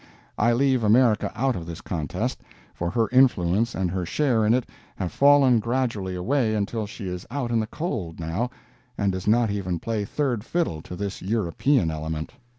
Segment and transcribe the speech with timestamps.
[0.39, 2.41] I leave America out of this contest,
[2.73, 7.27] for her influence and her share in it have fallen gradually away until she is
[7.29, 8.49] out in the cold now,
[8.97, 12.33] and does not even play third fiddle to this European element.